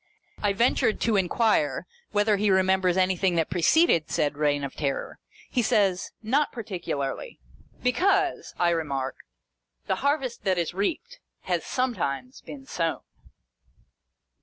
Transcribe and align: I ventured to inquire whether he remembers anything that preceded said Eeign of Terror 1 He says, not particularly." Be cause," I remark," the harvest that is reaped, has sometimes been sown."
I 0.41 0.53
ventured 0.53 0.99
to 1.01 1.15
inquire 1.15 1.85
whether 2.11 2.37
he 2.37 2.49
remembers 2.49 2.97
anything 2.97 3.35
that 3.35 3.51
preceded 3.51 4.09
said 4.09 4.33
Eeign 4.33 4.65
of 4.65 4.75
Terror 4.75 5.19
1 5.49 5.49
He 5.51 5.61
says, 5.61 6.09
not 6.23 6.51
particularly." 6.51 7.39
Be 7.83 7.91
cause," 7.91 8.55
I 8.57 8.71
remark," 8.71 9.17
the 9.85 9.97
harvest 9.97 10.43
that 10.43 10.57
is 10.57 10.73
reaped, 10.73 11.19
has 11.41 11.63
sometimes 11.63 12.41
been 12.41 12.65
sown." 12.65 13.01